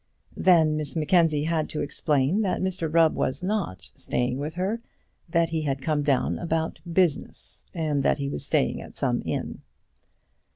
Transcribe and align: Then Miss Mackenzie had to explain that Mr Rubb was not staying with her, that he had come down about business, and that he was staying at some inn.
Then 0.35 0.77
Miss 0.77 0.95
Mackenzie 0.95 1.43
had 1.43 1.69
to 1.69 1.81
explain 1.81 2.41
that 2.41 2.59
Mr 2.63 2.91
Rubb 2.91 3.13
was 3.13 3.43
not 3.43 3.91
staying 3.95 4.39
with 4.39 4.55
her, 4.55 4.81
that 5.29 5.49
he 5.49 5.61
had 5.61 5.79
come 5.83 6.01
down 6.01 6.39
about 6.39 6.79
business, 6.91 7.63
and 7.75 8.01
that 8.01 8.17
he 8.17 8.27
was 8.27 8.43
staying 8.43 8.81
at 8.81 8.97
some 8.97 9.21
inn. 9.25 9.61